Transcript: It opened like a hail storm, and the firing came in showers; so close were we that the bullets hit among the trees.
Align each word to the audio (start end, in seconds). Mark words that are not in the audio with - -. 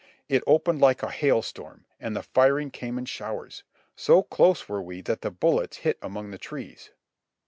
It 0.27 0.41
opened 0.47 0.81
like 0.81 1.03
a 1.03 1.11
hail 1.11 1.43
storm, 1.43 1.85
and 1.99 2.15
the 2.15 2.23
firing 2.23 2.71
came 2.71 2.97
in 2.97 3.05
showers; 3.05 3.63
so 3.95 4.23
close 4.23 4.67
were 4.67 4.81
we 4.81 5.01
that 5.01 5.21
the 5.21 5.29
bullets 5.29 5.77
hit 5.85 5.99
among 6.01 6.31
the 6.31 6.39
trees. 6.39 6.89